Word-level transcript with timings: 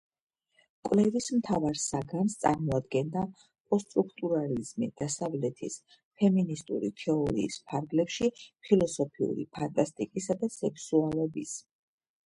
კვლევის 0.87 1.25
მთავარ 1.33 1.75
საგანს 1.81 2.35
წარმოადგნდა 2.43 3.25
პოსტსტრუქტურალიზმი 3.73 4.89
დასავლეთის 5.03 5.77
ფემინისტური 6.23 6.91
თეორიის 7.03 7.61
ფარგლებში, 7.73 8.31
ფილოსოფიური 8.71 9.47
ფანტასტიკისა 9.59 10.39
და 10.45 10.51
სექსუალობის. 10.59 11.55